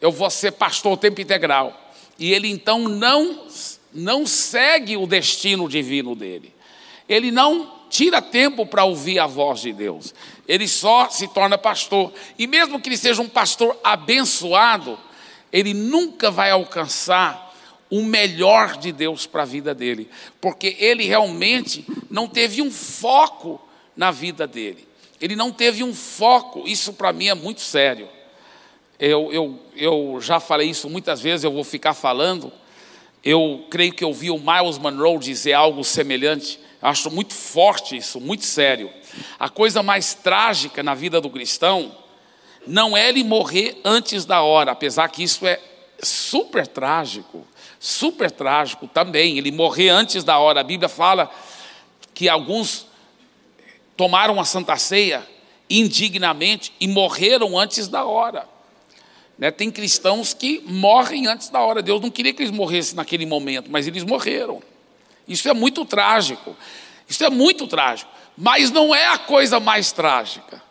[0.01, 1.89] eu vou ser pastor tempo integral.
[2.17, 3.47] E ele então não,
[3.93, 6.53] não segue o destino divino dele.
[7.07, 10.13] Ele não tira tempo para ouvir a voz de Deus.
[10.47, 12.13] Ele só se torna pastor.
[12.37, 14.99] E mesmo que ele seja um pastor abençoado,
[15.51, 17.49] ele nunca vai alcançar
[17.89, 20.09] o melhor de Deus para a vida dele,
[20.39, 23.59] porque ele realmente não teve um foco
[23.97, 24.87] na vida dele,
[25.19, 28.07] ele não teve um foco, isso para mim é muito sério.
[28.99, 32.51] Eu, eu, eu já falei isso muitas vezes, eu vou ficar falando.
[33.23, 38.19] Eu creio que eu vi o Miles Monroe dizer algo semelhante, acho muito forte isso,
[38.19, 38.89] muito sério.
[39.39, 41.95] A coisa mais trágica na vida do cristão
[42.67, 45.59] não é ele morrer antes da hora, apesar que isso é
[46.01, 47.45] super trágico
[47.79, 50.59] super trágico também, ele morrer antes da hora.
[50.59, 51.31] A Bíblia fala
[52.13, 52.85] que alguns
[53.95, 55.25] tomaram a Santa Ceia
[55.69, 58.47] indignamente e morreram antes da hora.
[59.37, 59.49] Né?
[59.49, 61.81] Tem cristãos que morrem antes da hora.
[61.81, 64.61] Deus não queria que eles morressem naquele momento, mas eles morreram.
[65.27, 66.55] Isso é muito trágico.
[67.07, 68.11] Isso é muito trágico.
[68.37, 70.61] Mas não é a coisa mais trágica.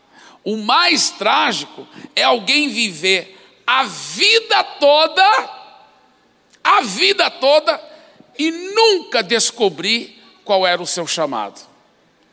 [0.49, 5.59] O mais trágico é alguém viver a vida toda
[6.65, 7.79] a vida toda
[8.39, 11.61] e nunca descobrir qual era o seu chamado.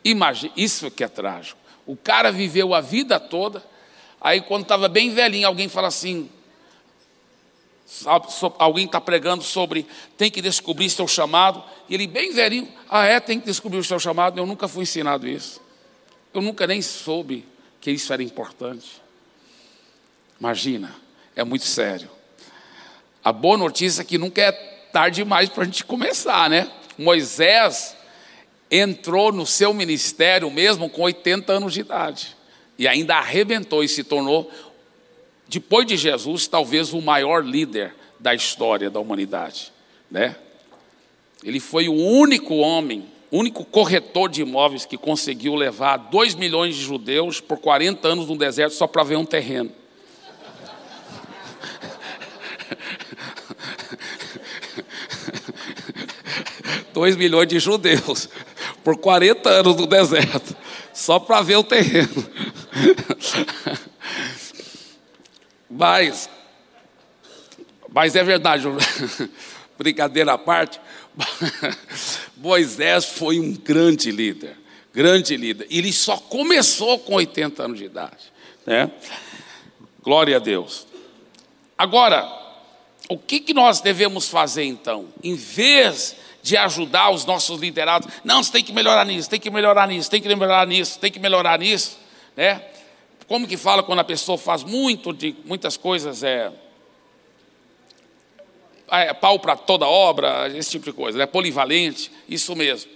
[0.02, 1.60] Imagina, isso que é trágico.
[1.84, 3.62] O cara viveu a vida toda,
[4.18, 6.30] aí quando estava bem velhinho, alguém fala assim,
[8.58, 13.20] alguém está pregando sobre tem que descobrir seu chamado, e ele bem velhinho, ah é,
[13.20, 15.60] tem que descobrir o seu chamado, eu nunca fui ensinado isso.
[16.32, 17.44] Eu nunca nem soube
[17.86, 19.00] que isso era importante.
[20.40, 20.92] Imagina,
[21.36, 22.10] é muito sério.
[23.22, 26.68] A boa notícia é que nunca é tarde demais para a gente começar, né?
[26.98, 27.96] Moisés
[28.68, 32.36] entrou no seu ministério mesmo com 80 anos de idade
[32.76, 34.50] e ainda arrebentou e se tornou,
[35.46, 39.72] depois de Jesus, talvez o maior líder da história da humanidade,
[40.10, 40.34] né?
[41.40, 46.82] Ele foi o único homem, único corretor de imóveis que conseguiu levar 2 milhões de
[46.82, 49.72] judeus por 40 anos no deserto só para ver um terreno.
[56.96, 58.28] 2 milhões de judeus
[58.82, 60.56] por 40 anos no deserto,
[60.94, 62.08] só para ver o terreno.
[65.68, 66.30] Mas,
[67.90, 68.64] mas é verdade,
[69.76, 70.80] brincadeira à parte,
[72.36, 74.56] Moisés foi um grande líder,
[74.92, 75.66] grande líder.
[75.70, 78.32] Ele só começou com 80 anos de idade,
[78.64, 78.90] né?
[80.02, 80.86] Glória a Deus.
[81.76, 82.24] Agora,
[83.08, 85.08] o que, que nós devemos fazer então?
[85.22, 88.08] Em vez de ajudar os nossos liderados.
[88.22, 91.10] Não, você tem que melhorar nisso, tem que melhorar nisso, tem que melhorar nisso, tem
[91.10, 91.98] que melhorar nisso,
[92.36, 92.62] né?
[93.26, 96.52] Como que fala quando a pessoa faz muito de muitas coisas é,
[98.90, 102.90] é pau para toda obra, esse tipo de coisa, é polivalente, isso mesmo.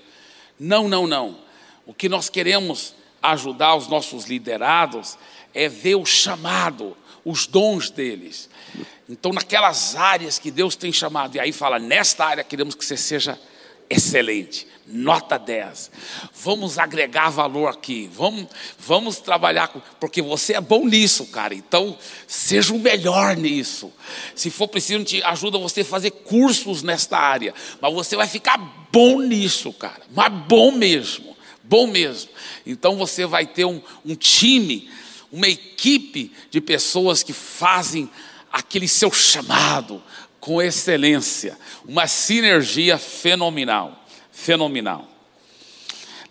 [0.59, 1.39] Não, não, não.
[1.87, 5.19] O que nós queremos ajudar os nossos liderados
[5.55, 8.49] é ver o chamado, os dons deles.
[9.09, 12.97] Então, naquelas áreas que Deus tem chamado, e aí fala, nesta área queremos que você
[12.97, 13.39] seja
[13.91, 14.67] excelente.
[14.93, 15.91] Nota 10.
[16.43, 18.11] Vamos agregar valor aqui.
[18.13, 18.47] Vamos,
[18.79, 21.55] vamos trabalhar com, porque você é bom nisso, cara.
[21.55, 23.93] Então, seja o melhor nisso.
[24.35, 28.59] Se for preciso, te ajuda você a fazer cursos nesta área, mas você vai ficar
[28.91, 30.03] bom nisso, cara.
[30.13, 31.37] Mas bom mesmo.
[31.63, 32.31] Bom mesmo.
[32.67, 34.91] Então você vai ter um, um time,
[35.31, 38.11] uma equipe de pessoas que fazem
[38.53, 40.03] aquele seu chamado
[40.41, 44.01] com excelência, uma sinergia fenomenal
[44.41, 45.07] fenomenal.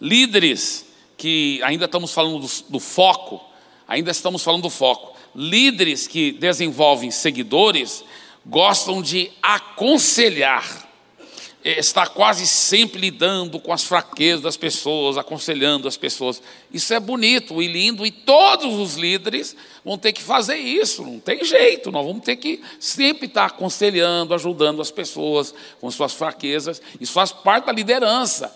[0.02, 3.40] Líderes, que ainda estamos falando do, do foco,
[3.88, 5.16] ainda estamos falando do foco.
[5.36, 8.04] Líderes que desenvolvem seguidores
[8.46, 10.89] gostam de aconselhar
[11.78, 16.42] está quase sempre lidando com as fraquezas das pessoas, aconselhando as pessoas.
[16.74, 21.20] Isso é bonito e lindo, e todos os líderes vão ter que fazer isso, não
[21.20, 26.82] tem jeito, nós vamos ter que sempre estar aconselhando, ajudando as pessoas com suas fraquezas.
[27.00, 28.56] Isso faz parte da liderança.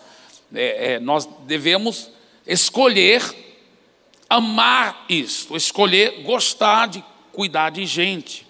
[0.54, 2.10] É, é, nós devemos
[2.46, 3.22] escolher
[4.28, 8.46] amar isso, escolher gostar de cuidar de gente.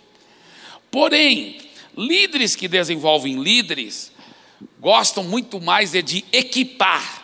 [0.90, 1.59] Porém,
[1.96, 4.12] líderes que desenvolvem líderes,
[4.81, 7.23] gostam muito mais é de equipar.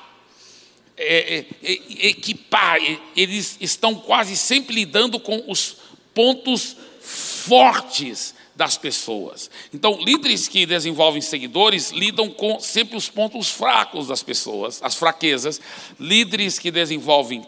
[0.97, 2.79] É, é, é, equipar,
[3.17, 5.77] eles estão quase sempre lidando com os
[6.15, 9.51] pontos fortes das pessoas.
[9.73, 15.59] Então, líderes que desenvolvem seguidores lidam com sempre os pontos fracos das pessoas, as fraquezas.
[15.99, 17.43] Líderes que desenvolvem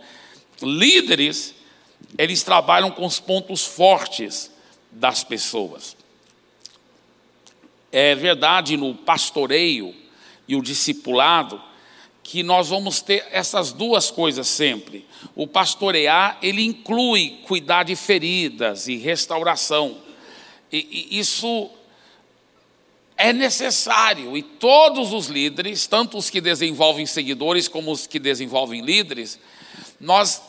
[0.62, 1.55] líderes,
[2.16, 4.51] eles trabalham com os pontos fortes
[4.90, 5.97] das pessoas.
[7.92, 9.94] É verdade no pastoreio
[10.48, 11.62] e o discipulado
[12.22, 15.07] que nós vamos ter essas duas coisas sempre.
[15.35, 19.98] O pastorear, ele inclui cuidar de feridas e restauração.
[20.72, 21.68] E, e isso
[23.16, 28.81] é necessário e todos os líderes, tanto os que desenvolvem seguidores como os que desenvolvem
[28.81, 29.38] líderes,
[30.00, 30.40] nós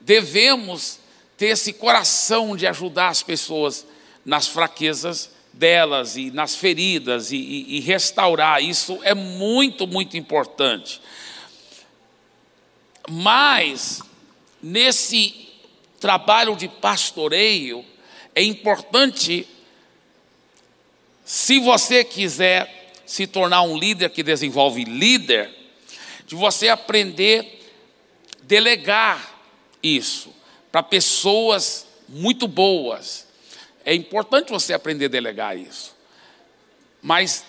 [0.00, 0.98] devemos
[1.36, 3.84] ter esse coração de ajudar as pessoas
[4.24, 5.30] nas fraquezas
[5.60, 8.62] delas e nas feridas e, e, e restaurar.
[8.62, 11.00] Isso é muito, muito importante.
[13.08, 14.02] Mas,
[14.62, 15.48] nesse
[16.00, 17.84] trabalho de pastoreio,
[18.34, 19.46] é importante,
[21.24, 25.54] se você quiser se tornar um líder que desenvolve líder,
[26.26, 27.58] de você aprender
[28.42, 29.38] delegar
[29.82, 30.34] isso
[30.72, 33.26] para pessoas muito boas,
[33.84, 35.94] é importante você aprender a delegar isso.
[37.02, 37.44] Mas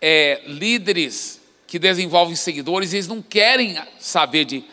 [0.00, 4.64] é, líderes que desenvolvem seguidores, eles não querem saber de,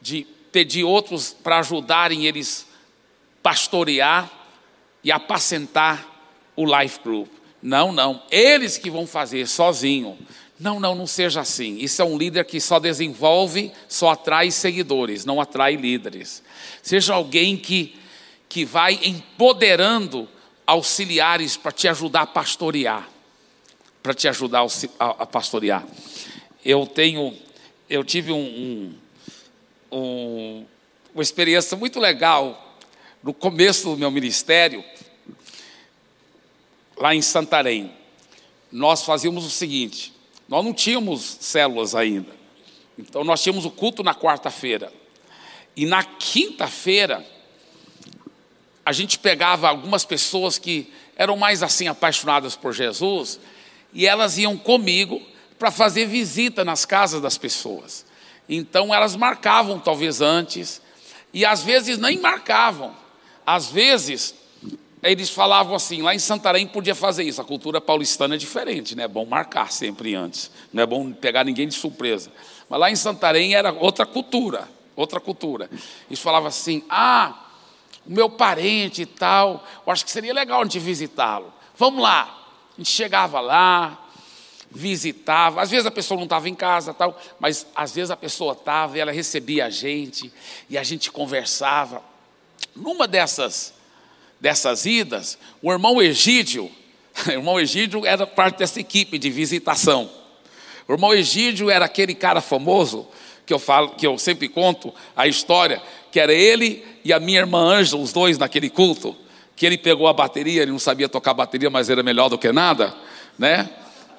[0.00, 2.66] de pedir outros para ajudarem eles
[3.42, 4.30] pastorear
[5.02, 6.06] e apacentar
[6.56, 7.28] o life group.
[7.62, 8.22] Não, não.
[8.30, 10.18] Eles que vão fazer sozinho.
[10.58, 11.78] Não, não, não seja assim.
[11.78, 16.42] Isso é um líder que só desenvolve, só atrai seguidores, não atrai líderes.
[16.82, 17.96] Seja alguém que
[18.54, 20.28] que vai empoderando
[20.64, 23.10] auxiliares para te ajudar a pastorear,
[24.00, 24.64] para te ajudar
[24.96, 25.84] a pastorear.
[26.64, 27.36] Eu tenho,
[27.90, 28.38] eu tive um,
[29.90, 30.66] um, um,
[31.12, 32.78] uma experiência muito legal
[33.24, 34.84] no começo do meu ministério,
[36.96, 37.92] lá em Santarém.
[38.70, 40.14] Nós fazíamos o seguinte:
[40.48, 42.30] nós não tínhamos células ainda,
[42.96, 44.92] então nós tínhamos o culto na quarta-feira,
[45.76, 47.33] e na quinta-feira
[48.84, 53.40] a gente pegava algumas pessoas que eram mais assim apaixonadas por Jesus
[53.92, 55.22] e elas iam comigo
[55.58, 58.04] para fazer visita nas casas das pessoas.
[58.48, 60.82] Então elas marcavam talvez antes
[61.32, 62.94] e às vezes nem marcavam.
[63.46, 64.34] Às vezes
[65.02, 67.40] eles falavam assim, lá em Santarém podia fazer isso.
[67.40, 69.04] A cultura paulistana é diferente, né?
[69.04, 70.50] É bom marcar sempre antes.
[70.72, 72.30] Não é bom pegar ninguém de surpresa.
[72.68, 75.70] Mas lá em Santarém era outra cultura, outra cultura.
[76.08, 77.43] Eles falavam assim: "Ah,
[78.06, 81.52] o meu parente e tal, eu acho que seria legal a gente visitá-lo.
[81.76, 82.42] Vamos lá.
[82.74, 84.04] A gente chegava lá,
[84.70, 88.52] visitava, às vezes a pessoa não estava em casa, tal, mas às vezes a pessoa
[88.52, 90.32] estava e ela recebia a gente
[90.68, 92.02] e a gente conversava.
[92.74, 93.72] Numa dessas
[94.40, 96.70] dessas idas, o irmão Egídio,
[97.26, 100.10] o irmão Egídio era parte dessa equipe de visitação.
[100.86, 103.08] O irmão Egídio era aquele cara famoso
[103.46, 105.80] que eu falo, que eu sempre conto a história,
[106.14, 109.16] que era ele e a minha irmã Ângela, os dois naquele culto,
[109.56, 112.52] que ele pegou a bateria, ele não sabia tocar bateria, mas era melhor do que
[112.52, 112.94] nada,
[113.36, 113.68] né?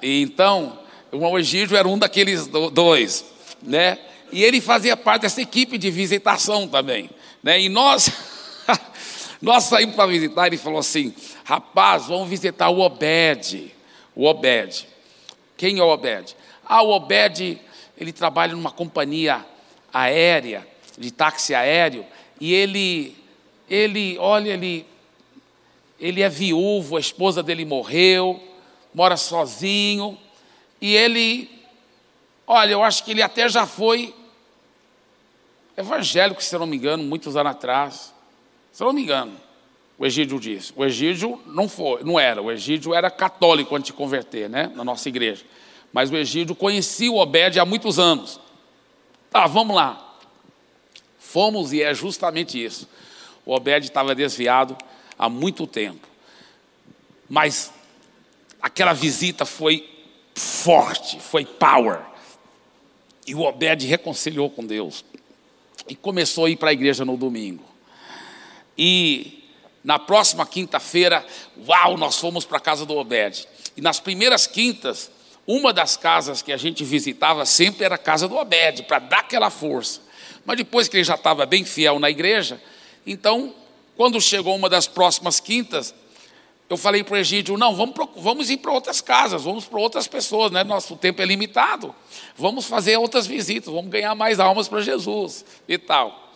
[0.02, 0.78] E então,
[1.10, 3.24] o irmão Egídio era um daqueles dois,
[3.62, 3.98] né?
[4.30, 7.08] E ele fazia parte dessa equipe de visitação também,
[7.42, 7.58] né?
[7.62, 8.12] E nós,
[9.40, 13.74] nós saímos para visitar, ele falou assim, rapaz, vamos visitar o Obed,
[14.14, 14.86] o Obed.
[15.56, 16.36] Quem é o Obed?
[16.62, 17.58] Ah, o Obed,
[17.96, 19.42] ele trabalha numa companhia
[19.90, 22.04] aérea, de táxi aéreo,
[22.40, 23.16] e ele,
[23.68, 24.86] ele, olha, ele,
[25.98, 28.40] ele é viúvo, a esposa dele morreu,
[28.94, 30.18] mora sozinho,
[30.80, 31.50] e ele,
[32.46, 34.14] olha, eu acho que ele até já foi
[35.76, 38.14] evangélico, se eu não me engano, muitos anos atrás.
[38.72, 39.32] Se eu não me engano,
[39.98, 40.72] o Egídio disse.
[40.76, 42.42] O Egídio não foi, não era.
[42.42, 44.70] O Egídio era católico antes de converter, né?
[44.74, 45.44] Na nossa igreja.
[45.92, 48.40] Mas o Egídio conhecia o Obed há muitos anos.
[49.30, 50.05] Tá, vamos lá.
[51.26, 52.88] Fomos e é justamente isso.
[53.44, 54.76] O Obed estava desviado
[55.18, 56.06] há muito tempo.
[57.28, 57.72] Mas
[58.62, 59.88] aquela visita foi
[60.36, 62.00] forte, foi power.
[63.26, 65.04] E o Obed reconciliou com Deus
[65.88, 67.64] e começou a ir para a igreja no domingo.
[68.78, 69.44] E
[69.82, 71.26] na próxima quinta-feira,
[71.66, 73.48] uau, nós fomos para a casa do Obed.
[73.76, 75.10] E nas primeiras quintas,
[75.44, 79.20] uma das casas que a gente visitava sempre era a casa do Obed, para dar
[79.20, 80.05] aquela força.
[80.46, 82.62] Mas depois que ele já estava bem fiel na igreja,
[83.04, 83.52] então,
[83.96, 85.92] quando chegou uma das próximas quintas,
[86.70, 90.08] eu falei para o Egídio, não, vamos, vamos ir para outras casas, vamos para outras
[90.08, 90.64] pessoas, né?
[90.64, 91.94] nosso tempo é limitado,
[92.36, 96.32] vamos fazer outras visitas, vamos ganhar mais almas para Jesus e tal.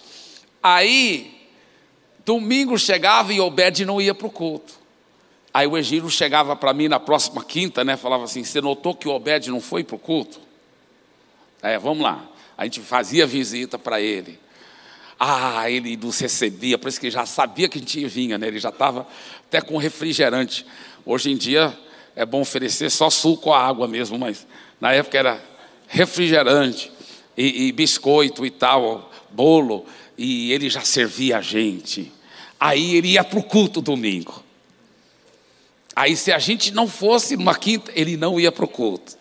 [0.63, 1.49] Aí,
[2.25, 4.79] domingo chegava e Obed não ia para o culto.
[5.53, 7.97] Aí o Egídio chegava para mim na próxima quinta, né?
[7.97, 10.41] Falava assim: Você notou que o Obed não foi para o culto?
[11.61, 12.30] É, vamos lá.
[12.61, 14.39] A gente fazia visita para ele.
[15.19, 18.49] Ah, ele nos recebia, por isso que já sabia que a gente vinha, né?
[18.49, 19.07] Ele já estava
[19.49, 20.67] até com refrigerante.
[21.07, 21.75] Hoje em dia
[22.15, 24.47] é bom oferecer só suco a água mesmo, mas
[24.79, 25.43] na época era
[25.89, 26.93] refrigerante
[27.35, 29.87] e, e biscoito e tal, bolo,
[30.19, 32.13] e ele já servia a gente.
[32.61, 34.45] Aí ele ia para o culto domingo.
[35.97, 39.19] Aí se a gente não fosse numa quinta, ele não ia para o culto.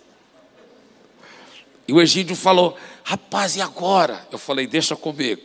[1.90, 4.24] E o Egídio falou, rapaz, e agora?
[4.32, 5.42] Eu falei, deixa comigo.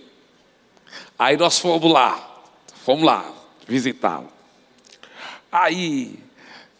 [1.18, 2.42] Aí nós fomos lá,
[2.84, 3.32] fomos lá
[3.66, 4.30] visitá-lo.
[5.50, 6.18] Aí,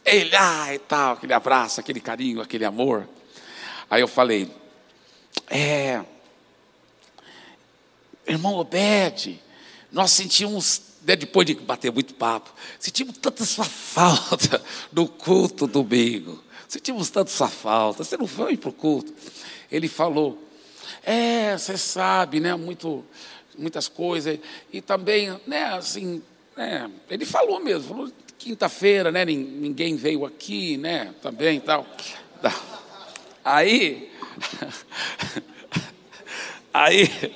[0.05, 3.09] ele, ah, e tal, aquele abraço, aquele carinho, aquele amor.
[3.89, 4.55] Aí eu falei,
[5.49, 6.05] é,
[8.27, 9.41] irmão Obed,
[9.91, 14.63] nós sentimos, né, depois de bater muito papo, sentimos tanta sua falta
[14.93, 16.45] no culto domingo.
[16.69, 19.15] Sentimos tanto sua falta, você não foi para o culto.
[19.75, 20.39] Ele falou,
[21.03, 23.05] é, você sabe, né, muito
[23.59, 24.39] muitas coisas.
[24.73, 26.23] E também, né, assim,
[26.57, 31.85] né, ele falou mesmo, falou quinta-feira, né, ninguém veio aqui, né, também tal.
[33.45, 34.13] Aí,
[36.73, 37.35] aí,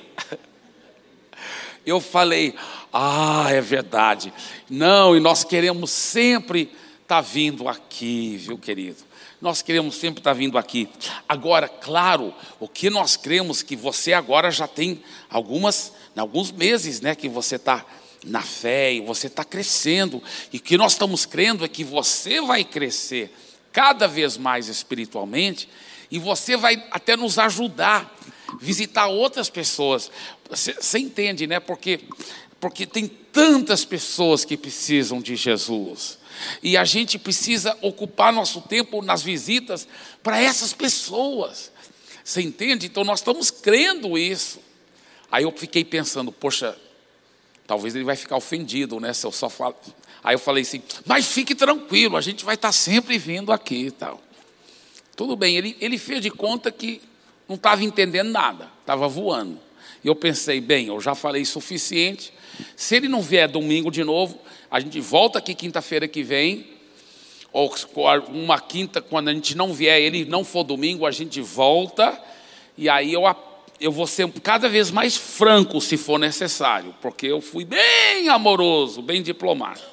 [1.85, 2.55] eu falei,
[2.93, 4.33] ah, é verdade.
[4.69, 6.71] Não, e nós queremos sempre
[7.01, 9.08] estar tá vindo aqui, viu, querido?
[9.41, 10.89] Nós queremos sempre estar tá vindo aqui.
[11.27, 17.15] Agora, claro, o que nós cremos que você agora já tem algumas alguns meses né,
[17.15, 17.85] que você está
[18.25, 20.21] na fé e você está crescendo.
[20.51, 23.33] E o que nós estamos crendo é que você vai crescer
[23.71, 25.69] cada vez mais espiritualmente
[26.11, 28.13] e você vai até nos ajudar
[28.59, 30.11] visitar outras pessoas.
[30.49, 31.59] Você entende, né?
[31.59, 31.99] Porque,
[32.59, 36.17] porque tem tantas pessoas que precisam de Jesus.
[36.61, 39.87] E a gente precisa ocupar nosso tempo nas visitas
[40.21, 41.71] para essas pessoas.
[42.23, 42.85] Você entende?
[42.85, 44.59] Então nós estamos crendo isso.
[45.31, 46.77] Aí eu fiquei pensando, poxa,
[47.65, 49.13] talvez ele vai ficar ofendido, né?
[49.13, 49.75] Se eu só falo.
[50.23, 53.91] Aí eu falei assim, mas fique tranquilo, a gente vai estar sempre vindo aqui e
[53.91, 54.21] tal.
[55.15, 57.01] Tudo bem, ele, ele fez de conta que
[57.47, 59.59] não estava entendendo nada, estava voando.
[60.03, 62.33] E eu pensei, bem, eu já falei suficiente.
[62.75, 64.39] Se ele não vier domingo de novo,
[64.69, 66.67] a gente volta aqui quinta-feira que vem,
[67.51, 67.73] ou
[68.29, 72.19] uma quinta, quando a gente não vier, ele não for domingo, a gente volta,
[72.77, 73.25] e aí eu
[73.79, 79.01] eu vou ser cada vez mais franco se for necessário, porque eu fui bem amoroso,
[79.01, 79.87] bem diplomático.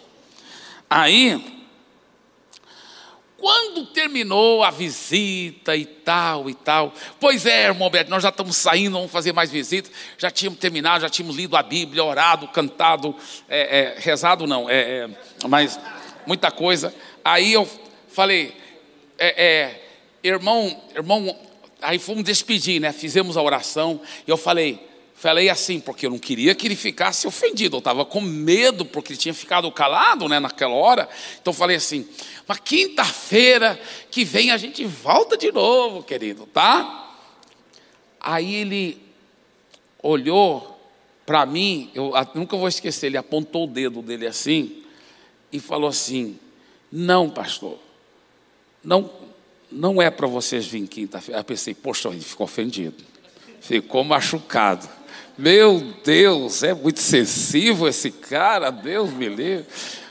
[0.90, 1.40] Aí,
[3.38, 8.56] quando terminou a visita e tal e tal, pois é, irmão Beto, nós já estamos
[8.56, 13.14] saindo, vamos fazer mais visitas, já tínhamos terminado, já tínhamos lido a Bíblia, orado, cantado,
[13.48, 15.10] é, é, rezado não, é, é,
[15.48, 15.78] mas
[16.26, 16.94] muita coisa.
[17.24, 17.68] Aí eu
[18.08, 18.56] falei,
[19.18, 19.88] é, é,
[20.22, 21.36] irmão, irmão
[21.80, 22.92] aí fomos despedir, né?
[22.92, 24.00] Fizemos a oração.
[24.26, 24.80] E eu falei,
[25.26, 27.74] falei assim, porque eu não queria que ele ficasse ofendido.
[27.74, 30.38] Eu estava com medo, porque ele tinha ficado calado, né?
[30.38, 31.08] Naquela hora.
[31.42, 32.06] Então falei assim,
[32.46, 33.76] mas quinta-feira
[34.08, 37.18] que vem a gente volta de novo, querido, tá?
[38.20, 39.02] Aí ele
[40.00, 40.80] olhou
[41.26, 44.84] para mim, eu nunca vou esquecer, ele apontou o dedo dele assim
[45.50, 46.38] e falou assim:
[46.92, 47.78] Não, pastor,
[48.84, 49.10] não,
[49.72, 51.40] não é para vocês virem quinta-feira.
[51.40, 53.02] Eu pensei, poxa, ele ficou ofendido,
[53.60, 54.95] ficou machucado.
[55.38, 59.66] Meu Deus, é muito sensível esse cara, Deus me livre.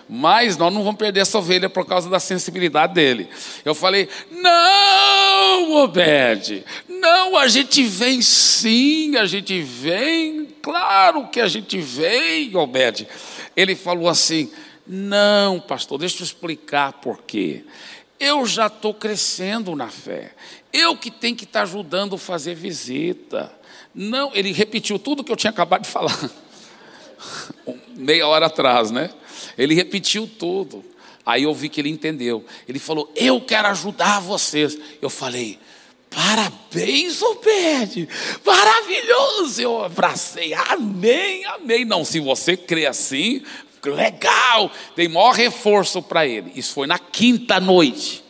[0.07, 3.27] Mas nós não vamos perder essa ovelha por causa da sensibilidade dele.
[3.63, 11.47] Eu falei: não, Obed, não, a gente vem sim, a gente vem, claro que a
[11.47, 13.07] gente vem, Obed.
[13.55, 14.51] Ele falou assim:
[14.85, 17.63] não, pastor, deixa eu explicar por quê.
[18.19, 20.33] Eu já estou crescendo na fé.
[20.71, 23.51] Eu que tenho que estar tá ajudando a fazer visita.
[23.95, 26.29] Não, ele repetiu tudo que eu tinha acabado de falar.
[27.95, 29.09] Meia hora atrás, né?
[29.57, 30.83] Ele repetiu tudo.
[31.25, 32.45] Aí eu vi que ele entendeu.
[32.67, 34.77] Ele falou: Eu quero ajudar vocês.
[35.01, 35.57] Eu falei:
[36.09, 38.07] Parabéns, Obed,
[38.45, 39.61] maravilhoso.
[39.61, 41.85] Eu abracei, amém, amém.
[41.85, 43.41] Não, se você crê assim,
[43.83, 44.71] legal.
[44.95, 46.51] Dei maior reforço para ele.
[46.55, 48.23] Isso foi na quinta noite.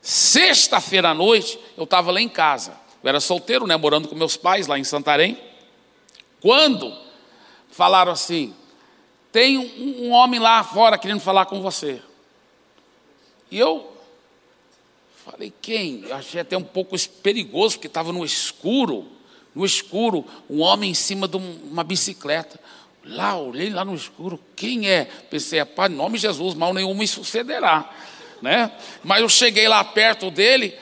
[0.00, 2.85] Sexta-feira à noite, eu estava lá em casa.
[3.02, 5.38] Eu era solteiro, né, morando com meus pais lá em Santarém.
[6.40, 6.96] Quando
[7.70, 8.54] falaram assim:
[9.32, 12.00] tem um, homem lá fora querendo falar com você.
[13.50, 13.92] E eu
[15.24, 16.04] falei: quem?
[16.04, 19.06] Eu achei até um pouco perigoso, porque estava no escuro.
[19.54, 22.60] No escuro, um homem em cima de uma bicicleta.
[23.04, 25.04] Lá, olhei lá no escuro, quem é?
[25.04, 27.90] Pensei, pai, em nome de Jesus, mal nenhum me sucederá.
[28.42, 28.70] Né?
[29.02, 30.76] Mas eu cheguei lá perto dele,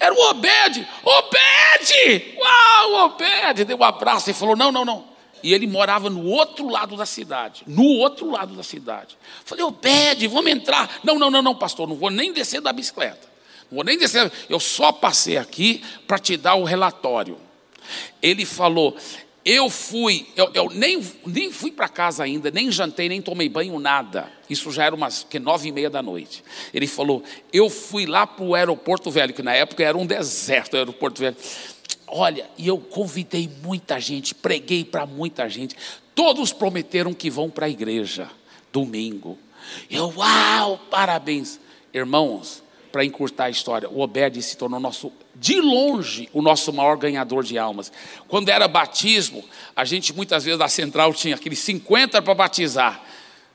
[0.00, 2.34] era o Obed, Obed!
[2.38, 3.64] Uau, Obed!
[3.66, 5.10] Deu um abraço e falou: não, não, não.
[5.42, 7.62] E ele morava no outro lado da cidade.
[7.66, 9.16] No outro lado da cidade.
[9.44, 11.00] Falei, Obed, vamos entrar.
[11.04, 13.28] Não, não, não, não, pastor, não vou nem descer da bicicleta.
[13.70, 14.32] Não vou nem descer.
[14.48, 17.38] Eu só passei aqui para te dar o relatório.
[18.22, 18.96] Ele falou:
[19.44, 23.78] eu fui, eu, eu nem, nem fui para casa ainda, nem jantei, nem tomei banho,
[23.78, 24.30] nada.
[24.50, 26.44] Isso já era umas que nove e meia da noite.
[26.74, 27.22] Ele falou:
[27.52, 31.20] eu fui lá para o aeroporto velho, que na época era um deserto, o aeroporto
[31.20, 31.36] velho.
[32.06, 35.76] Olha, e eu convidei muita gente, preguei para muita gente.
[36.14, 38.28] Todos prometeram que vão para a igreja
[38.72, 39.38] domingo.
[39.90, 41.58] Eu, uau, parabéns,
[41.94, 46.96] irmãos para encurtar a história, o Obed se tornou nosso, de longe, o nosso maior
[46.96, 47.92] ganhador de almas.
[48.28, 53.02] Quando era batismo, a gente muitas vezes da central tinha aqueles 50 para batizar,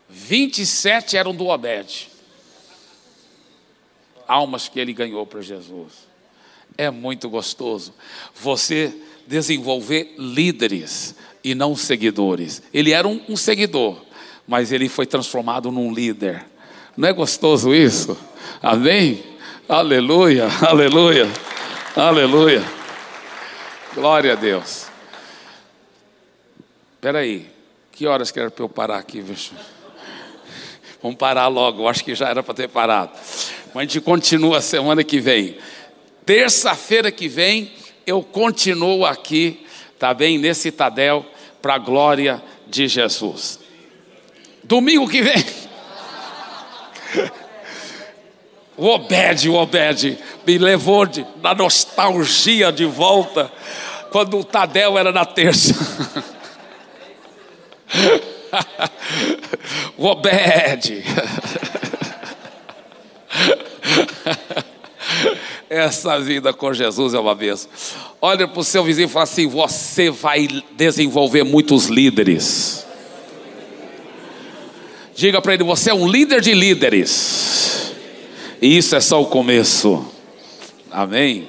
[0.09, 2.09] 27 eram do Obed.
[4.27, 5.93] Almas que ele ganhou para Jesus.
[6.77, 7.93] É muito gostoso
[8.33, 8.93] você
[9.27, 12.61] desenvolver líderes e não seguidores.
[12.73, 14.01] Ele era um, um seguidor,
[14.47, 16.45] mas ele foi transformado num líder.
[16.97, 18.17] Não é gostoso isso?
[18.61, 19.23] Amém?
[19.67, 21.27] Aleluia, aleluia,
[21.95, 22.63] aleluia.
[23.93, 24.87] Glória a Deus.
[26.95, 27.49] Espera aí,
[27.91, 29.23] que horas que era para eu parar aqui?
[31.01, 33.11] Vamos parar logo, eu acho que já era para ter parado.
[33.73, 35.57] Mas a gente continua semana que vem.
[36.25, 37.71] Terça-feira que vem,
[38.05, 39.65] eu continuo aqui,
[39.99, 40.37] tá bem?
[40.37, 41.25] Nesse Tadel,
[41.61, 43.59] para a glória de Jesus.
[44.63, 45.45] Domingo que vem.
[48.77, 53.49] O Obed, o Obed, me levou de, na nostalgia de volta,
[54.11, 55.73] quando o Tadel era na terça.
[59.97, 61.03] o Obed.
[65.69, 67.67] Essa vida com Jesus é uma vez.
[68.21, 72.85] Olha para o seu vizinho e fala assim: você vai desenvolver muitos líderes.
[75.15, 77.94] Diga para ele: você é um líder de líderes.
[78.65, 80.03] Isso é só o começo.
[80.89, 81.47] Amém?